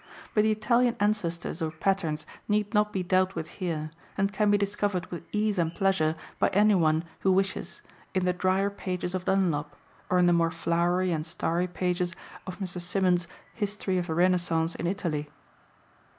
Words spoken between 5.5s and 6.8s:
and pleasure by any